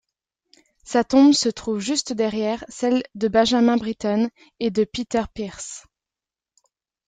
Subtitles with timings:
[0.83, 5.85] Sa tombe se trouve juste derrière celles de Benjamin Britten et de Peter Pears.